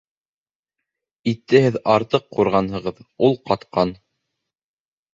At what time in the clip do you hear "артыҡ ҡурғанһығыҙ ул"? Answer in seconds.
1.97-3.41